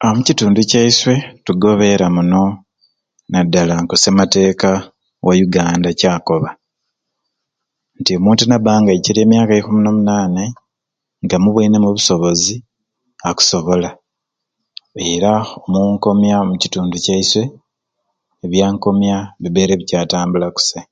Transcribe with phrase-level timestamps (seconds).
[0.00, 2.42] Aaa omu kitundu kyaiswe tugobeera muno
[3.30, 4.70] nadala nko ssemateeka
[5.26, 6.50] wa Uganda kyakoba
[7.98, 10.50] nti omuntu naba nga akyirye emyaka eikuminomunaanai
[11.22, 12.56] nti amubwenemu obusobozi
[13.28, 13.90] akusobola
[15.12, 15.32] era
[15.76, 17.42] omukomya omu kitundu kyeiswe
[18.44, 20.86] ebyankomya bibeire bikyatambula kusai